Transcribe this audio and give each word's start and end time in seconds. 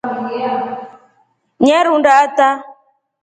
Nyarunda 1.65 2.11
ata. 2.23 2.47